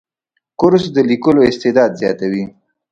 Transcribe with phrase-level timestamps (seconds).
[0.59, 2.43] کورس د لیکلو استعداد زیاتوي.